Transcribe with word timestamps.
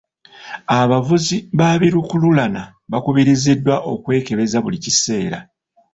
Abavuzi 0.79 1.37
ba 1.57 1.69
bi 1.79 1.87
lukululana 1.95 2.61
bakubiriziddwa 2.91 3.75
okwekebeza 3.93 4.57
buli 4.63 4.77
kiseera. 4.83 5.39